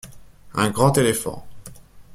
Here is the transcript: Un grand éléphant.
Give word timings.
Un 0.55 0.71
grand 0.71 0.97
éléphant. 0.97 1.45